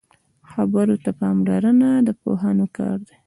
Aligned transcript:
خبرو 0.51 0.95
ته 1.03 1.09
پاملرنه 1.19 1.89
د 2.07 2.09
پوهانو 2.21 2.65
کار 2.77 2.97
دی 3.07 3.15